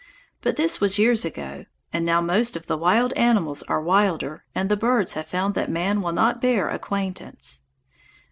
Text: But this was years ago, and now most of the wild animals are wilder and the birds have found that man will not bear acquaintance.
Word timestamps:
But 0.41 0.55
this 0.55 0.81
was 0.81 0.97
years 0.97 1.25
ago, 1.25 1.65
and 1.93 2.03
now 2.03 2.21
most 2.21 2.55
of 2.55 2.65
the 2.65 2.75
wild 2.75 3.13
animals 3.13 3.61
are 3.67 3.79
wilder 3.83 4.43
and 4.55 4.67
the 4.67 4.75
birds 4.75 5.13
have 5.13 5.27
found 5.27 5.53
that 5.53 5.69
man 5.69 6.01
will 6.01 6.11
not 6.11 6.41
bear 6.41 6.69
acquaintance. 6.69 7.61